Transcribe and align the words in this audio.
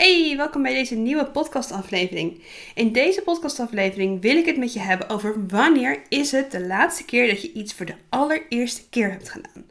Hey, 0.00 0.36
welkom 0.36 0.62
bij 0.62 0.74
deze 0.74 0.94
nieuwe 0.94 1.26
podcastaflevering. 1.26 2.42
In 2.74 2.92
deze 2.92 3.22
podcastaflevering 3.22 4.20
wil 4.20 4.36
ik 4.36 4.46
het 4.46 4.56
met 4.56 4.72
je 4.72 4.78
hebben 4.78 5.08
over 5.08 5.46
wanneer 5.46 6.02
is 6.08 6.32
het 6.32 6.50
de 6.50 6.66
laatste 6.66 7.04
keer 7.04 7.26
dat 7.26 7.42
je 7.42 7.52
iets 7.52 7.74
voor 7.74 7.86
de 7.86 7.94
allereerste 8.08 8.88
keer 8.88 9.10
hebt 9.10 9.28
gedaan. 9.28 9.64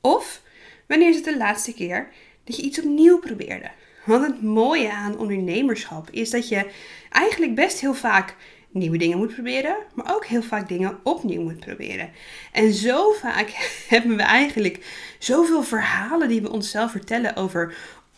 Of 0.00 0.42
wanneer 0.86 1.08
is 1.08 1.16
het 1.16 1.24
de 1.24 1.36
laatste 1.36 1.74
keer 1.74 2.08
dat 2.44 2.56
je 2.56 2.62
iets 2.62 2.78
opnieuw 2.78 3.18
probeerde. 3.18 3.70
Want 4.04 4.26
het 4.26 4.42
mooie 4.42 4.92
aan 4.92 5.18
ondernemerschap 5.18 6.10
is 6.10 6.30
dat 6.30 6.48
je 6.48 6.70
eigenlijk 7.10 7.54
best 7.54 7.80
heel 7.80 7.94
vaak 7.94 8.36
nieuwe 8.70 8.96
dingen 8.96 9.18
moet 9.18 9.34
proberen, 9.34 9.76
maar 9.94 10.14
ook 10.14 10.26
heel 10.26 10.42
vaak 10.42 10.68
dingen 10.68 10.98
opnieuw 11.02 11.42
moet 11.42 11.60
proberen. 11.60 12.10
En 12.52 12.72
zo 12.72 13.12
vaak 13.12 13.48
hebben 13.88 14.16
we 14.16 14.22
eigenlijk 14.22 14.86
zoveel 15.18 15.62
verhalen 15.62 16.28
die 16.28 16.42
we 16.42 16.50
onszelf 16.50 16.90
vertellen 16.90 17.36
over 17.36 17.74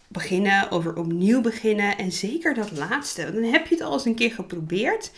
beginnen, 0.08 0.70
over 0.70 0.96
opnieuw 0.96 1.40
beginnen. 1.40 1.98
En 1.98 2.12
zeker 2.12 2.54
dat 2.54 2.70
laatste. 2.70 3.32
Dan 3.32 3.42
heb 3.42 3.66
je 3.66 3.74
het 3.74 3.84
al 3.84 3.92
eens 3.92 4.04
een 4.04 4.14
keer 4.14 4.32
geprobeerd. 4.32 5.10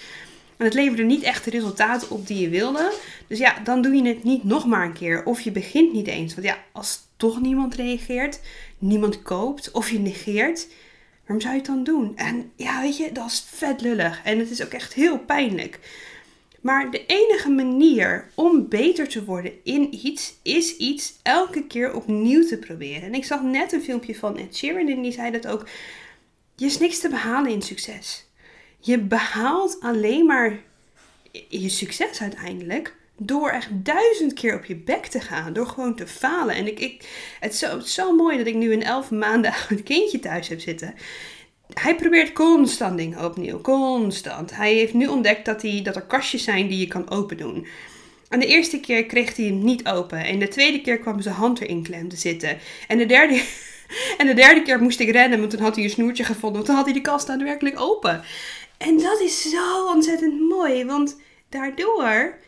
En 0.57 0.65
het 0.65 0.75
leverde 0.75 1.03
niet 1.03 1.23
echt 1.23 1.45
de 1.45 1.51
resultaten 1.51 2.11
op 2.11 2.27
die 2.27 2.41
je 2.41 2.49
wilde. 2.49 2.93
Dus 3.27 3.39
ja, 3.39 3.59
dan 3.65 3.83
doe 3.83 3.95
je 3.95 4.09
het 4.09 4.25
niet 4.25 4.45
nog 4.45 4.67
maar 4.67 4.85
een 4.85 4.93
keer. 4.93 5.25
Of 5.25 5.41
je 5.41 5.51
begint 5.51 5.93
niet 5.93 6.07
eens. 6.07 6.35
Want 6.35 6.47
ja, 6.47 6.59
als 6.73 7.01
toch 7.17 7.41
niemand 7.41 7.75
reageert, 7.75 8.41
niemand 8.79 9.23
koopt 9.23 9.71
of 9.71 9.91
je 9.91 9.99
negeert, 9.99 10.69
waarom 11.27 11.41
zou 11.41 11.55
je 11.55 11.61
het 11.61 11.69
dan 11.69 11.85
doen? 11.85 12.17
En 12.17 12.51
ja, 12.57 12.81
weet 12.81 12.97
je, 12.97 13.13
dat 13.13 13.27
is 13.27 13.47
vet 13.51 13.81
lullig. 13.81 14.21
En 14.25 14.39
het 14.39 14.51
is 14.51 14.65
ook 14.65 14.73
echt 14.73 14.95
heel 14.95 15.19
pijnlijk. 15.19 15.79
Maar 16.69 16.91
de 16.91 17.07
enige 17.07 17.51
manier 17.51 18.31
om 18.35 18.69
beter 18.69 19.09
te 19.09 19.25
worden 19.25 19.53
in 19.65 19.95
iets, 20.07 20.35
is 20.43 20.77
iets 20.77 21.19
elke 21.23 21.67
keer 21.67 21.95
opnieuw 21.95 22.47
te 22.47 22.59
proberen. 22.59 23.03
En 23.03 23.15
ik 23.15 23.25
zag 23.25 23.43
net 23.43 23.73
een 23.73 23.83
filmpje 23.83 24.15
van 24.15 24.39
Ed 24.39 24.57
Sheeran 24.57 24.89
en 24.89 25.03
die 25.03 25.13
zei 25.13 25.31
dat 25.31 25.47
ook. 25.47 25.69
Je 26.57 26.67
is 26.67 26.79
niks 26.79 26.99
te 26.99 27.09
behalen 27.09 27.51
in 27.51 27.63
succes. 27.63 28.27
Je 28.81 28.99
behaalt 28.99 29.81
alleen 29.81 30.27
maar 30.27 30.59
je 31.49 31.69
succes 31.69 32.21
uiteindelijk 32.21 32.97
door 33.17 33.51
echt 33.51 33.69
duizend 33.73 34.33
keer 34.33 34.55
op 34.57 34.65
je 34.65 34.77
bek 34.77 35.07
te 35.07 35.21
gaan. 35.21 35.53
Door 35.53 35.67
gewoon 35.67 35.97
te 35.97 36.07
falen. 36.07 36.55
En 36.55 36.67
ik, 36.67 36.81
ik, 36.81 37.09
het, 37.41 37.53
is 37.53 37.59
zo, 37.59 37.77
het 37.77 37.85
is 37.85 37.95
zo 37.95 38.17
mooi 38.17 38.37
dat 38.37 38.47
ik 38.47 38.55
nu 38.55 38.73
een 38.73 38.83
elf 38.83 39.11
maanden 39.11 39.53
oud 39.69 39.83
kindje 39.83 40.19
thuis 40.19 40.49
heb 40.49 40.61
zitten 40.61 40.95
hij 41.75 41.95
probeert 41.95 42.33
constant 42.33 42.99
dingen 42.99 43.25
opnieuw. 43.25 43.61
Constant. 43.61 44.57
Hij 44.57 44.75
heeft 44.75 44.95
nu 44.95 45.07
ontdekt 45.07 45.45
dat, 45.45 45.63
hij, 45.63 45.81
dat 45.83 45.97
er 45.97 46.03
kastjes 46.03 46.45
zijn 46.45 46.69
die 46.69 46.79
je 46.79 46.87
kan 46.87 47.11
open 47.11 47.37
doen. 47.37 47.67
En 48.29 48.41
de 48.41 48.47
eerste 48.47 48.81
keer 48.81 49.07
kreeg 49.07 49.37
hij 49.37 49.45
hem 49.45 49.65
niet 49.65 49.87
open. 49.87 50.25
En 50.25 50.39
de 50.39 50.49
tweede 50.49 50.81
keer 50.81 50.99
kwam 50.99 51.21
zijn 51.21 51.35
hand 51.35 51.61
erin 51.61 51.83
klem 51.83 52.09
te 52.09 52.17
zitten. 52.17 52.59
En 52.89 52.99
de 52.99 53.07
derde, 53.07 53.43
en 54.19 54.27
de 54.27 54.35
derde 54.35 54.63
keer 54.63 54.83
moest 54.83 55.01
ik 55.01 55.11
rennen, 55.11 55.39
want 55.39 55.51
toen 55.51 55.61
had 55.61 55.75
hij 55.75 55.85
een 55.85 55.91
snoertje 55.91 56.25
gevonden. 56.25 56.53
Want 56.53 56.67
toen 56.67 56.77
had 56.77 56.85
hij 56.85 56.95
de 56.95 57.01
kast 57.01 57.27
daadwerkelijk 57.27 57.81
open. 57.81 58.23
En 58.79 58.99
dat 58.99 59.21
is 59.21 59.51
zo 59.51 59.87
ontzettend 59.87 60.41
mooi. 60.41 60.85
Want 60.85 61.21
daardoor 61.49 62.39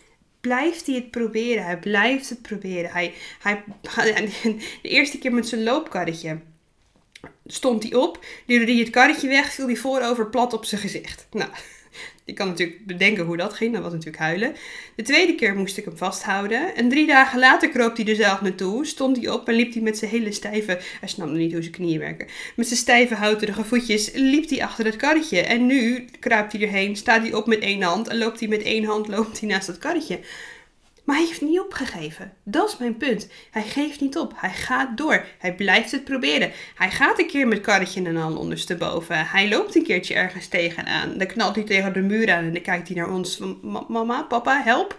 blijft 0.41 0.87
hij 0.87 0.95
het 0.95 1.11
proberen. 1.11 1.65
Hij 1.65 1.79
blijft 1.79 2.29
het 2.29 2.43
proberen. 2.43 2.91
Hij, 2.91 3.15
hij, 3.41 3.65
de 4.83 4.89
eerste 4.89 5.19
keer 5.19 5.33
met 5.33 5.49
zijn 5.49 5.63
loopkarretje 5.63 6.39
stond 7.47 7.83
hij 7.83 7.95
op, 7.95 8.25
duwde 8.47 8.73
hij 8.73 8.81
het 8.81 8.91
karretje 8.91 9.29
weg, 9.29 9.53
viel 9.53 9.67
hij 9.67 9.77
voorover 9.77 10.27
plat 10.27 10.53
op 10.53 10.65
zijn 10.65 10.81
gezicht. 10.81 11.27
Nou, 11.31 11.51
je 12.25 12.33
kan 12.33 12.49
natuurlijk 12.49 12.87
bedenken 12.87 13.25
hoe 13.25 13.37
dat 13.37 13.53
ging, 13.53 13.73
dat 13.73 13.83
was 13.83 13.93
natuurlijk 13.93 14.23
huilen. 14.23 14.55
De 14.97 15.03
tweede 15.03 15.35
keer 15.35 15.57
moest 15.57 15.77
ik 15.77 15.85
hem 15.85 15.97
vasthouden. 15.97 16.75
En 16.75 16.89
drie 16.89 17.07
dagen 17.07 17.39
later 17.39 17.69
kroop 17.69 17.97
hij 17.97 18.07
er 18.07 18.15
zelf 18.15 18.41
naartoe, 18.41 18.87
stond 18.87 19.17
hij 19.17 19.29
op 19.29 19.49
en 19.49 19.55
liep 19.55 19.73
hij 19.73 19.83
met 19.83 19.99
zijn 19.99 20.11
hele 20.11 20.33
stijve, 20.33 20.79
hij 21.01 21.09
snapte 21.09 21.35
niet 21.35 21.53
hoe 21.53 21.63
zijn 21.63 21.75
knieën 21.75 21.99
werken, 21.99 22.27
met 22.57 22.67
zijn 22.67 22.79
stijve 22.79 23.15
houterige 23.15 23.65
voetjes 23.65 24.11
liep 24.13 24.49
hij 24.49 24.63
achter 24.63 24.85
het 24.85 24.97
karretje. 24.97 25.41
En 25.41 25.67
nu 25.67 26.05
kruipt 26.21 26.53
hij 26.53 26.63
erheen, 26.63 26.97
staat 26.97 27.23
hij 27.23 27.35
op 27.35 27.47
met 27.47 27.59
één 27.59 27.83
hand 27.83 28.09
en 28.09 28.19
loopt 28.19 28.41
hij 28.41 28.49
met 28.49 28.63
één 28.63 28.85
hand 28.85 29.09
loopt 29.09 29.41
hij 29.41 29.49
naast 29.49 29.67
het 29.67 29.79
karretje. 29.79 30.21
Maar 31.11 31.19
hij 31.19 31.29
heeft 31.29 31.41
niet 31.41 31.61
opgegeven. 31.61 32.33
Dat 32.45 32.69
is 32.69 32.77
mijn 32.77 32.97
punt. 32.97 33.29
Hij 33.51 33.63
geeft 33.63 34.01
niet 34.01 34.19
op. 34.19 34.33
Hij 34.37 34.51
gaat 34.51 34.97
door. 34.97 35.25
Hij 35.39 35.55
blijft 35.55 35.91
het 35.91 36.05
proberen. 36.05 36.51
Hij 36.75 36.91
gaat 36.91 37.19
een 37.19 37.27
keer 37.27 37.49
met 37.49 37.61
karretje 37.61 38.05
en 38.05 38.17
al 38.17 38.37
ondersteboven. 38.37 39.27
Hij 39.27 39.49
loopt 39.49 39.75
een 39.75 39.83
keertje 39.83 40.15
ergens 40.15 40.47
tegenaan. 40.47 41.19
Dan 41.19 41.27
knalt 41.27 41.55
hij 41.55 41.65
tegen 41.65 41.93
de 41.93 42.01
muur 42.01 42.33
aan 42.33 42.45
en 42.45 42.53
dan 42.53 42.63
kijkt 42.63 42.89
hij 42.89 42.97
naar 42.97 43.11
ons. 43.11 43.41
Mama, 43.89 44.23
papa, 44.23 44.63
help. 44.63 44.99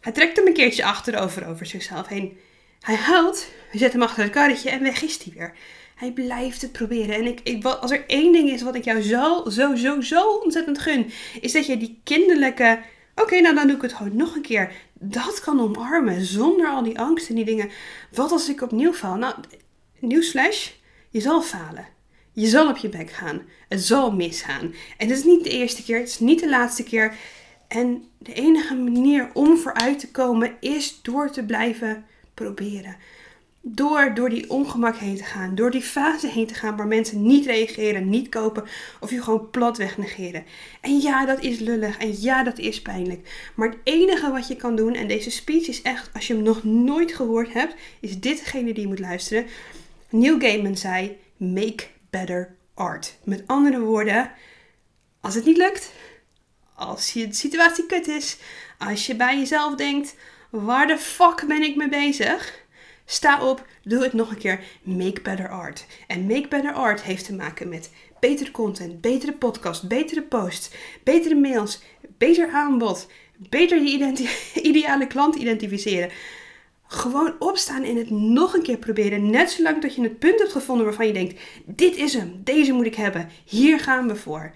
Hij 0.00 0.12
trekt 0.12 0.36
hem 0.36 0.46
een 0.46 0.52
keertje 0.52 0.84
achterover 0.84 1.46
over 1.46 1.66
zichzelf 1.66 2.06
heen. 2.06 2.38
Hij 2.80 2.96
huilt. 2.96 3.48
We 3.72 3.78
zetten 3.78 4.00
hem 4.00 4.08
achter 4.08 4.24
het 4.24 4.32
karretje 4.32 4.70
en 4.70 4.82
weg 4.82 5.02
is 5.02 5.24
hij 5.24 5.32
weer. 5.36 5.52
Hij 5.94 6.12
blijft 6.12 6.62
het 6.62 6.72
proberen. 6.72 7.14
En 7.14 7.26
ik, 7.26 7.40
ik, 7.42 7.64
als 7.64 7.90
er 7.90 8.04
één 8.06 8.32
ding 8.32 8.50
is 8.50 8.62
wat 8.62 8.74
ik 8.74 8.84
jou 8.84 9.02
zo, 9.02 9.44
zo, 9.50 9.74
zo, 9.74 10.00
zo 10.00 10.28
ontzettend 10.28 10.78
gun, 10.78 11.10
is 11.40 11.52
dat 11.52 11.66
je 11.66 11.76
die 11.76 12.00
kinderlijke 12.04 12.78
Oké, 13.22 13.40
nou 13.40 13.54
dan 13.54 13.66
doe 13.66 13.76
ik 13.76 13.82
het 13.82 13.92
gewoon 13.92 14.16
nog 14.16 14.34
een 14.34 14.42
keer. 14.42 14.72
Dat 14.98 15.40
kan 15.40 15.60
omarmen 15.60 16.24
zonder 16.24 16.68
al 16.68 16.82
die 16.82 16.98
angst 16.98 17.28
en 17.28 17.34
die 17.34 17.44
dingen. 17.44 17.70
Wat 18.12 18.32
als 18.32 18.48
ik 18.48 18.62
opnieuw 18.62 18.92
val? 18.92 19.14
Nou, 19.14 19.34
nieuwsflash, 19.98 20.70
je 21.10 21.20
zal 21.20 21.42
falen. 21.42 21.86
Je 22.32 22.46
zal 22.46 22.68
op 22.68 22.76
je 22.76 22.88
bek 22.88 23.10
gaan. 23.10 23.42
Het 23.68 23.82
zal 23.82 24.12
misgaan. 24.12 24.74
En 24.96 25.08
het 25.08 25.18
is 25.18 25.24
niet 25.24 25.44
de 25.44 25.50
eerste 25.50 25.82
keer, 25.82 25.98
het 25.98 26.08
is 26.08 26.18
niet 26.18 26.40
de 26.40 26.48
laatste 26.48 26.82
keer. 26.82 27.14
En 27.68 28.04
de 28.18 28.32
enige 28.32 28.74
manier 28.74 29.30
om 29.32 29.56
vooruit 29.56 29.98
te 29.98 30.10
komen 30.10 30.56
is 30.60 31.02
door 31.02 31.30
te 31.30 31.44
blijven 31.44 32.04
proberen 32.34 32.96
door, 33.68 34.14
door 34.14 34.28
die 34.28 34.50
ongemak 34.50 34.96
heen 34.96 35.16
te 35.16 35.24
gaan, 35.24 35.54
door 35.54 35.70
die 35.70 35.82
fase 35.82 36.28
heen 36.28 36.46
te 36.46 36.54
gaan 36.54 36.76
waar 36.76 36.86
mensen 36.86 37.26
niet 37.26 37.46
reageren, 37.46 38.08
niet 38.08 38.28
kopen 38.28 38.64
of 39.00 39.10
je 39.10 39.22
gewoon 39.22 39.50
platweg 39.50 39.98
negeren. 39.98 40.44
En 40.80 41.00
ja, 41.00 41.26
dat 41.26 41.42
is 41.42 41.58
lullig 41.58 41.98
en 41.98 42.20
ja, 42.20 42.42
dat 42.42 42.58
is 42.58 42.82
pijnlijk. 42.82 43.50
Maar 43.54 43.68
het 43.68 43.78
enige 43.84 44.30
wat 44.30 44.48
je 44.48 44.56
kan 44.56 44.76
doen, 44.76 44.94
en 44.94 45.08
deze 45.08 45.30
speech 45.30 45.68
is 45.68 45.82
echt, 45.82 46.10
als 46.14 46.26
je 46.26 46.34
hem 46.34 46.42
nog 46.42 46.64
nooit 46.64 47.14
gehoord 47.14 47.52
hebt, 47.52 47.74
is 48.00 48.20
dit 48.20 48.38
degene 48.38 48.74
die 48.74 48.86
moet 48.86 48.98
luisteren. 48.98 49.46
Neil 50.08 50.38
Gaiman 50.38 50.76
zei, 50.76 51.16
make 51.36 51.84
better 52.10 52.54
art. 52.74 53.16
Met 53.24 53.42
andere 53.46 53.80
woorden, 53.80 54.30
als 55.20 55.34
het 55.34 55.44
niet 55.44 55.56
lukt, 55.56 55.92
als 56.74 57.12
je 57.12 57.28
de 57.28 57.34
situatie 57.34 57.86
kut 57.86 58.08
is, 58.08 58.38
als 58.78 59.06
je 59.06 59.16
bij 59.16 59.38
jezelf 59.38 59.74
denkt, 59.74 60.14
waar 60.50 60.86
de 60.86 60.98
fuck 60.98 61.44
ben 61.46 61.62
ik 61.62 61.76
mee 61.76 61.88
bezig? 61.88 62.64
Sta 63.08 63.42
op, 63.42 63.66
doe 63.82 64.02
het 64.02 64.12
nog 64.12 64.30
een 64.30 64.38
keer. 64.38 64.60
Make 64.82 65.20
better 65.22 65.48
art. 65.48 65.86
En 66.06 66.26
make 66.26 66.48
better 66.48 66.72
art 66.72 67.02
heeft 67.02 67.24
te 67.24 67.34
maken 67.34 67.68
met 67.68 67.90
betere 68.20 68.50
content, 68.50 69.00
betere 69.00 69.32
podcast, 69.32 69.88
betere 69.88 70.22
posts, 70.22 70.70
betere 71.02 71.34
mails, 71.34 71.82
beter 72.18 72.50
aanbod, 72.50 73.08
beter 73.36 73.82
je 73.82 74.28
ideale 74.62 75.06
klant 75.06 75.34
identificeren. 75.34 76.10
Gewoon 76.86 77.34
opstaan 77.38 77.82
en 77.82 77.96
het 77.96 78.10
nog 78.10 78.54
een 78.54 78.62
keer 78.62 78.78
proberen. 78.78 79.30
Net 79.30 79.50
zolang 79.50 79.82
dat 79.82 79.94
je 79.94 80.02
het 80.02 80.18
punt 80.18 80.38
hebt 80.38 80.52
gevonden 80.52 80.86
waarvan 80.86 81.06
je 81.06 81.12
denkt: 81.12 81.40
dit 81.64 81.96
is 81.96 82.14
hem, 82.14 82.40
deze 82.44 82.72
moet 82.72 82.86
ik 82.86 82.94
hebben. 82.94 83.28
Hier 83.44 83.80
gaan 83.80 84.08
we 84.08 84.16
voor. 84.16 84.52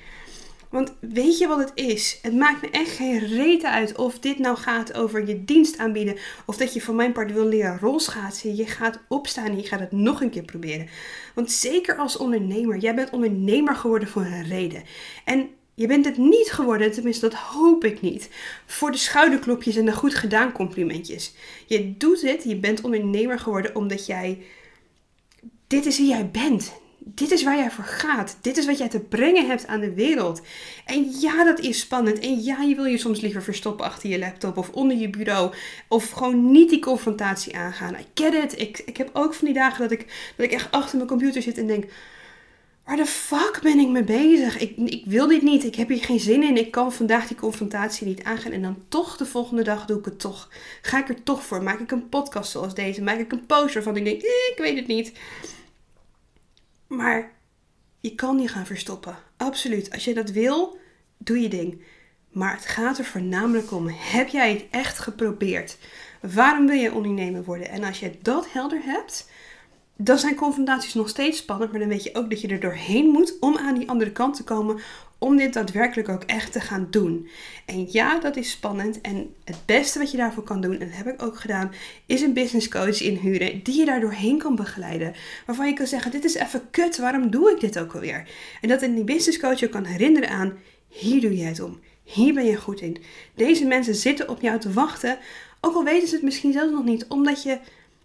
Want 0.70 0.92
weet 1.00 1.38
je 1.38 1.46
wat 1.46 1.58
het 1.58 1.72
is? 1.74 2.18
Het 2.22 2.34
maakt 2.34 2.62
me 2.62 2.70
echt 2.70 2.90
geen 2.90 3.18
reten 3.18 3.70
uit 3.70 3.96
of 3.96 4.18
dit 4.18 4.38
nou 4.38 4.56
gaat 4.56 4.94
over 4.94 5.26
je 5.26 5.44
dienst 5.44 5.78
aanbieden. 5.78 6.16
Of 6.46 6.56
dat 6.56 6.74
je 6.74 6.82
van 6.82 6.94
mijn 6.94 7.12
part 7.12 7.32
wil 7.32 7.46
leren 7.46 7.78
rolschaatsen. 7.78 8.56
Je 8.56 8.66
gaat 8.66 8.98
opstaan 9.08 9.46
en 9.46 9.56
je 9.56 9.66
gaat 9.66 9.80
het 9.80 9.92
nog 9.92 10.20
een 10.20 10.30
keer 10.30 10.42
proberen. 10.42 10.88
Want 11.34 11.52
zeker 11.52 11.96
als 11.96 12.16
ondernemer, 12.16 12.78
jij 12.78 12.94
bent 12.94 13.10
ondernemer 13.10 13.74
geworden 13.74 14.08
voor 14.08 14.22
een 14.22 14.48
reden. 14.48 14.82
En 15.24 15.48
je 15.74 15.86
bent 15.86 16.04
het 16.04 16.16
niet 16.16 16.50
geworden, 16.52 16.92
tenminste 16.92 17.28
dat 17.28 17.38
hoop 17.38 17.84
ik 17.84 18.00
niet, 18.00 18.30
voor 18.66 18.90
de 18.90 18.98
schouderklopjes 18.98 19.76
en 19.76 19.84
de 19.84 19.92
goed 19.92 20.14
gedaan 20.14 20.52
complimentjes. 20.52 21.34
Je 21.66 21.96
doet 21.96 22.20
het, 22.22 22.44
je 22.44 22.56
bent 22.56 22.80
ondernemer 22.80 23.38
geworden 23.38 23.76
omdat 23.76 24.06
jij, 24.06 24.42
dit 25.66 25.86
is 25.86 25.98
wie 25.98 26.08
jij 26.08 26.30
bent 26.30 26.72
dit 27.02 27.30
is 27.30 27.42
waar 27.42 27.56
jij 27.56 27.70
voor 27.70 27.84
gaat. 27.84 28.38
Dit 28.40 28.56
is 28.56 28.66
wat 28.66 28.78
jij 28.78 28.88
te 28.88 29.00
brengen 29.00 29.46
hebt 29.46 29.66
aan 29.66 29.80
de 29.80 29.94
wereld. 29.94 30.40
En 30.84 31.10
ja, 31.20 31.44
dat 31.44 31.58
is 31.60 31.80
spannend. 31.80 32.18
En 32.18 32.42
ja, 32.42 32.62
je 32.62 32.74
wil 32.74 32.84
je 32.84 32.98
soms 32.98 33.20
liever 33.20 33.42
verstoppen 33.42 33.84
achter 33.84 34.10
je 34.10 34.18
laptop 34.18 34.56
of 34.56 34.70
onder 34.70 34.96
je 34.96 35.10
bureau. 35.10 35.54
Of 35.88 36.10
gewoon 36.10 36.50
niet 36.50 36.70
die 36.70 36.80
confrontatie 36.80 37.56
aangaan. 37.56 37.94
I 37.94 38.06
get 38.14 38.34
it. 38.34 38.60
Ik, 38.60 38.78
ik 38.78 38.96
heb 38.96 39.10
ook 39.12 39.34
van 39.34 39.46
die 39.46 39.56
dagen 39.56 39.80
dat 39.80 39.90
ik, 39.90 40.32
dat 40.36 40.46
ik 40.46 40.52
echt 40.52 40.70
achter 40.70 40.96
mijn 40.96 41.08
computer 41.08 41.42
zit 41.42 41.58
en 41.58 41.66
denk... 41.66 41.84
Waar 42.84 42.96
de 42.98 43.06
fuck 43.06 43.60
ben 43.62 43.78
ik 43.78 43.88
mee 43.88 44.04
bezig? 44.04 44.58
Ik, 44.58 44.76
ik 44.76 45.04
wil 45.06 45.26
dit 45.26 45.42
niet. 45.42 45.64
Ik 45.64 45.74
heb 45.74 45.88
hier 45.88 46.04
geen 46.04 46.20
zin 46.20 46.42
in. 46.42 46.56
Ik 46.56 46.70
kan 46.70 46.92
vandaag 46.92 47.26
die 47.26 47.36
confrontatie 47.36 48.06
niet 48.06 48.22
aangaan. 48.22 48.52
En 48.52 48.62
dan 48.62 48.76
toch 48.88 49.16
de 49.16 49.26
volgende 49.26 49.62
dag 49.62 49.84
doe 49.84 49.98
ik 49.98 50.04
het 50.04 50.20
toch. 50.20 50.48
Ga 50.82 50.98
ik 50.98 51.08
er 51.08 51.22
toch 51.22 51.44
voor? 51.44 51.62
Maak 51.62 51.80
ik 51.80 51.90
een 51.90 52.08
podcast 52.08 52.50
zoals 52.50 52.74
deze? 52.74 53.02
Maak 53.02 53.18
ik 53.18 53.32
een 53.32 53.46
poster 53.46 53.74
waarvan 53.74 53.96
ik 53.96 54.04
denk, 54.04 54.22
eh, 54.22 54.52
ik 54.52 54.58
weet 54.58 54.76
het 54.76 54.86
niet. 54.86 55.12
Maar 56.90 57.32
je 58.00 58.14
kan 58.14 58.36
die 58.36 58.48
gaan 58.48 58.66
verstoppen. 58.66 59.16
Absoluut. 59.36 59.90
Als 59.92 60.04
je 60.04 60.14
dat 60.14 60.30
wil, 60.30 60.78
doe 61.18 61.40
je 61.40 61.48
ding. 61.48 61.82
Maar 62.28 62.54
het 62.54 62.66
gaat 62.66 62.98
er 62.98 63.04
voornamelijk 63.04 63.72
om: 63.72 63.88
heb 63.88 64.28
jij 64.28 64.52
het 64.52 64.64
echt 64.70 64.98
geprobeerd? 64.98 65.78
Waarom 66.20 66.66
wil 66.66 66.76
je 66.76 66.92
ondernemer 66.92 67.44
worden? 67.44 67.68
En 67.68 67.84
als 67.84 68.00
je 68.00 68.18
dat 68.22 68.52
helder 68.52 68.80
hebt, 68.82 69.30
dan 70.02 70.18
zijn 70.18 70.34
confrontaties 70.34 70.94
nog 70.94 71.08
steeds 71.08 71.38
spannend, 71.38 71.70
maar 71.70 71.80
dan 71.80 71.88
weet 71.88 72.04
je 72.04 72.14
ook 72.14 72.30
dat 72.30 72.40
je 72.40 72.48
er 72.48 72.60
doorheen 72.60 73.06
moet 73.06 73.36
om 73.40 73.56
aan 73.56 73.74
die 73.74 73.88
andere 73.88 74.12
kant 74.12 74.36
te 74.36 74.44
komen, 74.44 74.78
om 75.18 75.36
dit 75.36 75.52
daadwerkelijk 75.52 76.08
ook 76.08 76.22
echt 76.22 76.52
te 76.52 76.60
gaan 76.60 76.86
doen. 76.90 77.28
En 77.66 77.86
ja, 77.90 78.18
dat 78.20 78.36
is 78.36 78.50
spannend. 78.50 79.00
En 79.00 79.34
het 79.44 79.56
beste 79.66 79.98
wat 79.98 80.10
je 80.10 80.16
daarvoor 80.16 80.42
kan 80.42 80.60
doen, 80.60 80.72
en 80.72 80.88
dat 80.88 80.96
heb 80.96 81.06
ik 81.06 81.22
ook 81.22 81.38
gedaan, 81.38 81.72
is 82.06 82.20
een 82.20 82.32
business 82.32 82.68
coach 82.68 83.00
inhuren 83.00 83.62
die 83.62 83.78
je 83.78 83.84
daar 83.84 84.00
doorheen 84.00 84.38
kan 84.38 84.54
begeleiden. 84.54 85.14
Waarvan 85.46 85.66
je 85.66 85.72
kan 85.72 85.86
zeggen: 85.86 86.10
Dit 86.10 86.24
is 86.24 86.34
even 86.34 86.70
kut, 86.70 86.98
waarom 86.98 87.30
doe 87.30 87.50
ik 87.50 87.60
dit 87.60 87.78
ook 87.78 87.94
alweer? 87.94 88.28
En 88.60 88.68
dat 88.68 88.82
in 88.82 88.94
die 88.94 89.04
business 89.04 89.38
coach 89.38 89.58
je 89.60 89.68
kan 89.68 89.84
herinneren 89.84 90.30
aan: 90.30 90.58
Hier 90.88 91.20
doe 91.20 91.36
je 91.36 91.44
het 91.44 91.60
om. 91.60 91.80
Hier 92.02 92.34
ben 92.34 92.44
je 92.44 92.56
goed 92.56 92.80
in. 92.80 92.96
Deze 93.34 93.64
mensen 93.64 93.94
zitten 93.94 94.28
op 94.28 94.40
jou 94.40 94.58
te 94.58 94.72
wachten. 94.72 95.18
Ook 95.60 95.74
al 95.74 95.84
weten 95.84 96.08
ze 96.08 96.14
het 96.14 96.24
misschien 96.24 96.52
zelfs 96.52 96.72
nog 96.72 96.84
niet, 96.84 97.06
omdat 97.08 97.42
je 97.42 97.58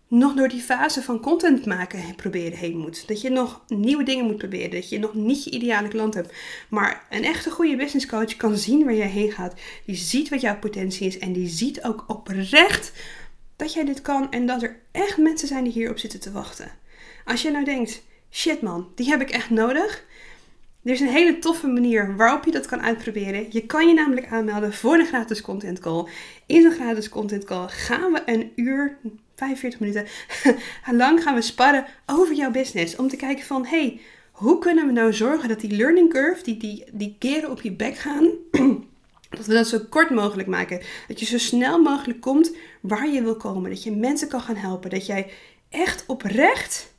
nog 0.07 0.33
door 0.33 0.47
die 0.47 0.61
fase 0.61 1.01
van 1.01 1.19
content 1.19 1.65
maken 1.65 2.15
proberen 2.15 2.57
heen 2.57 2.77
moet. 2.77 3.07
Dat 3.07 3.21
je 3.21 3.29
nog 3.29 3.63
nieuwe 3.67 4.03
dingen 4.03 4.25
moet 4.25 4.37
proberen. 4.37 4.71
Dat 4.71 4.89
je 4.89 4.99
nog 4.99 5.13
niet 5.13 5.43
je 5.43 5.51
ideale 5.51 5.87
klant 5.87 6.13
hebt. 6.13 6.33
Maar 6.69 7.05
een 7.09 7.23
echte 7.23 7.49
goede 7.49 7.75
business 7.75 8.05
coach 8.05 8.35
kan 8.35 8.57
zien 8.57 8.83
waar 8.83 8.95
jij 8.95 9.07
heen 9.07 9.31
gaat. 9.31 9.53
Die 9.85 9.95
ziet 9.95 10.29
wat 10.29 10.41
jouw 10.41 10.59
potentie 10.59 11.07
is. 11.07 11.17
En 11.17 11.33
die 11.33 11.47
ziet 11.47 11.83
ook 11.83 12.03
oprecht 12.07 12.91
dat 13.55 13.73
jij 13.73 13.85
dit 13.85 14.01
kan. 14.01 14.31
En 14.31 14.45
dat 14.45 14.63
er 14.63 14.79
echt 14.91 15.17
mensen 15.17 15.47
zijn 15.47 15.63
die 15.63 15.73
hierop 15.73 15.99
zitten 15.99 16.19
te 16.19 16.31
wachten. 16.31 16.71
Als 17.25 17.41
je 17.41 17.51
nou 17.51 17.65
denkt, 17.65 18.03
shit 18.31 18.61
man, 18.61 18.91
die 18.95 19.09
heb 19.09 19.21
ik 19.21 19.29
echt 19.29 19.49
nodig. 19.49 20.03
Er 20.85 20.91
is 20.91 20.99
een 20.99 21.07
hele 21.07 21.39
toffe 21.39 21.67
manier 21.67 22.15
waarop 22.15 22.45
je 22.45 22.51
dat 22.51 22.65
kan 22.65 22.81
uitproberen. 22.81 23.45
Je 23.49 23.65
kan 23.65 23.87
je 23.87 23.93
namelijk 23.93 24.27
aanmelden 24.27 24.73
voor 24.73 24.97
een 24.97 25.05
gratis 25.05 25.41
content 25.41 25.79
call. 25.79 26.07
In 26.45 26.61
zo'n 26.61 26.71
gratis 26.71 27.09
content 27.09 27.43
call 27.43 27.67
gaan 27.67 28.11
we 28.11 28.21
een 28.25 28.51
uur 28.55 28.97
45 29.35 29.79
minuten 29.79 30.07
lang 31.01 31.23
gaan 31.23 31.35
we 31.35 31.41
sparren 31.41 31.85
over 32.05 32.35
jouw 32.35 32.51
business. 32.51 32.95
Om 32.95 33.07
te 33.07 33.15
kijken 33.15 33.45
van, 33.45 33.65
hey, 33.65 33.99
hoe 34.31 34.59
kunnen 34.59 34.85
we 34.85 34.91
nou 34.91 35.13
zorgen 35.13 35.49
dat 35.49 35.59
die 35.59 35.75
learning 35.75 36.09
curve, 36.09 36.43
die, 36.43 36.57
die, 36.57 36.83
die 36.91 37.15
keren 37.19 37.51
op 37.51 37.61
je 37.61 37.71
bek 37.71 37.97
gaan, 37.97 38.29
dat 39.37 39.45
we 39.45 39.53
dat 39.53 39.67
zo 39.67 39.79
kort 39.89 40.09
mogelijk 40.09 40.47
maken. 40.47 40.81
Dat 41.07 41.19
je 41.19 41.25
zo 41.25 41.37
snel 41.37 41.81
mogelijk 41.81 42.21
komt 42.21 42.55
waar 42.81 43.09
je 43.09 43.21
wil 43.21 43.37
komen. 43.37 43.69
Dat 43.69 43.83
je 43.83 43.91
mensen 43.91 44.27
kan 44.27 44.41
gaan 44.41 44.55
helpen. 44.55 44.89
Dat 44.89 45.05
jij 45.05 45.31
echt 45.69 46.03
oprecht 46.07 46.93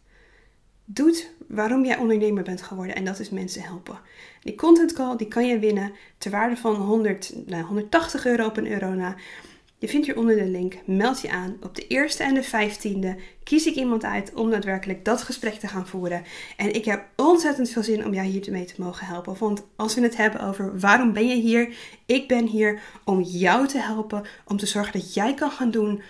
doet 0.85 1.31
waarom 1.49 1.85
jij 1.85 1.97
ondernemer 1.97 2.43
bent 2.43 2.63
geworden. 2.63 2.97
En 2.97 3.05
dat 3.05 3.21
is 3.21 3.31
mensen 3.31 3.63
helpen. 3.63 4.01
Die 4.43 4.55
content 4.55 4.93
call 4.93 5.17
die 5.17 5.29
kan 5.29 5.47
je 5.47 5.59
winnen 5.59 5.93
ter 6.19 6.31
waarde 6.31 6.57
van 6.57 6.75
100, 6.75 7.33
nou, 7.47 7.65
180 7.65 8.27
euro 8.27 8.47
op 8.47 8.57
een 8.57 8.71
euro 8.71 8.89
na. 8.89 9.17
Je 9.79 9.89
vindt 9.89 10.07
hieronder 10.07 10.37
de 10.37 10.47
link. 10.47 10.75
Meld 10.87 11.21
je 11.21 11.31
aan. 11.31 11.57
Op 11.63 11.75
de 11.75 11.87
eerste 11.87 12.23
en 12.23 12.35
de 12.35 12.43
vijftiende 12.43 13.17
kies 13.43 13.67
ik 13.67 13.75
iemand 13.75 14.05
uit 14.05 14.35
om 14.35 14.51
daadwerkelijk 14.51 15.05
dat 15.05 15.23
gesprek 15.23 15.55
te 15.55 15.69
gaan 15.69 15.87
voeren. 15.87 16.23
En 16.57 16.75
ik 16.75 16.85
heb 16.85 17.05
ontzettend 17.17 17.71
veel 17.71 17.83
zin 17.83 18.05
om 18.05 18.15
jou 18.15 18.27
hier 18.27 18.51
mee 18.51 18.65
te 18.65 18.75
mogen 18.83 19.07
helpen. 19.07 19.37
Want 19.39 19.67
als 19.77 19.95
we 19.95 20.01
het 20.01 20.17
hebben 20.17 20.41
over 20.41 20.81
waarom 20.81 21.13
ben 21.13 21.29
je 21.29 21.35
hier? 21.35 21.77
Ik 22.07 22.29
ben 22.29 22.47
hier 22.47 22.81
om 23.05 23.21
jou 23.21 23.67
te 23.67 23.79
helpen. 23.79 24.25
Om 24.45 24.57
te 24.57 24.67
zorgen 24.67 24.93
dat 24.93 25.15
jij 25.15 25.35
kan 25.35 25.51
gaan 25.51 25.71
doen 25.71 26.03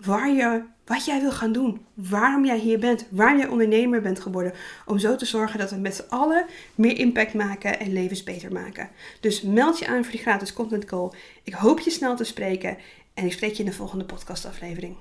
waar 0.00 0.30
je, 0.30 0.62
wat 0.86 1.04
jij 1.04 1.20
wil 1.20 1.32
gaan 1.32 1.52
doen. 1.52 1.86
Waarom 1.94 2.44
jij 2.44 2.58
hier 2.58 2.78
bent. 2.78 3.06
Waar 3.10 3.36
jij 3.36 3.48
ondernemer 3.48 4.02
bent 4.02 4.20
geworden. 4.20 4.52
Om 4.86 4.98
zo 4.98 5.16
te 5.16 5.26
zorgen 5.26 5.58
dat 5.58 5.70
we 5.70 5.76
met 5.76 5.94
z'n 5.94 6.08
allen 6.08 6.46
meer 6.74 6.98
impact 6.98 7.34
maken 7.34 7.80
en 7.80 7.92
levens 7.92 8.22
beter 8.22 8.52
maken. 8.52 8.88
Dus 9.20 9.42
meld 9.42 9.78
je 9.78 9.86
aan 9.86 10.02
voor 10.02 10.12
die 10.12 10.20
gratis 10.20 10.52
content 10.52 10.84
call. 10.84 11.10
Ik 11.42 11.54
hoop 11.54 11.80
je 11.80 11.90
snel 11.90 12.16
te 12.16 12.24
spreken. 12.24 12.78
En 13.14 13.24
ik 13.24 13.32
spreek 13.32 13.52
je 13.52 13.62
in 13.62 13.68
de 13.68 13.76
volgende 13.76 14.04
podcastaflevering. 14.04 14.96